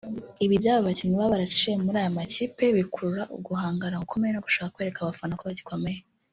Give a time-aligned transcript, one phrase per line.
[0.43, 5.43] Ibi by’abakinnyi baba baraciye muri aya makipe bikurura uguhangana gukomeye no gushaka kwereka abafana ko
[5.49, 5.99] bagikomeye